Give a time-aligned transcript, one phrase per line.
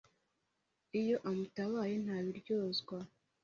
[1.01, 2.97] Iyo amutabaye ntabiryozwa.